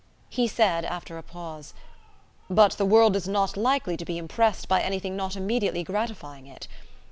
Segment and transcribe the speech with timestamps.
[0.29, 1.75] He said, after a pause:
[2.49, 6.67] "But the world is not likely to be impressed by anything not immediately gratifying it.